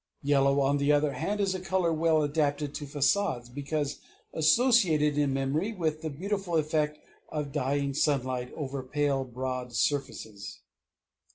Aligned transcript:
Yellow, 0.23 0.61
on 0.61 0.77
the 0.79 0.91
other 0.91 1.13
hand, 1.13 1.39
is 1.39 1.53
a 1.53 1.59
color 1.59 1.93
well 1.93 2.23
adapted 2.23 2.73
to 2.73 2.85
façades, 2.87 3.53
because 3.53 3.99
associated 4.33 5.15
in 5.15 5.31
memory 5.31 5.73
with 5.73 6.01
the 6.01 6.09
beautiful 6.09 6.55
effect 6.57 6.97
of 7.29 7.51
dying 7.51 7.93
sunlight 7.93 8.51
over 8.55 8.81
pale 8.81 9.23
broad 9.23 9.73
surfaces. 9.75 10.61